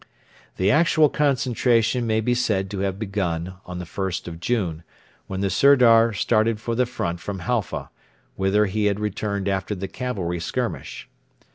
The 0.57 0.71
actual 0.71 1.09
concentration 1.09 2.07
may 2.07 2.21
be 2.21 2.33
said 2.33 2.71
to 2.71 2.79
have 2.79 2.97
begun 2.97 3.57
on 3.67 3.77
the 3.77 3.85
1st 3.85 4.27
of 4.27 4.39
June, 4.39 4.81
when 5.27 5.41
the 5.41 5.49
Sirdar 5.51 6.11
started 6.13 6.59
for 6.59 6.73
the 6.73 6.87
front 6.87 7.19
from 7.19 7.37
Halfa, 7.41 7.91
whither 8.35 8.65
he 8.65 8.85
had 8.85 8.99
returned 8.99 9.47
after 9.47 9.75
the 9.75 9.87
cavalry 9.87 10.39
skirmish. 10.39 11.07